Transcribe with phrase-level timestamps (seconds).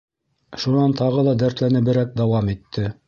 [0.63, 2.89] Шунан тағы ла дәртләнеберәк дауам итте.